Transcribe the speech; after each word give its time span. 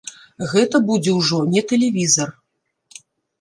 Гэта 0.53 0.79
будзе 0.87 1.11
ўжо 1.19 1.37
не 1.57 1.63
тэлевізар. 1.73 2.33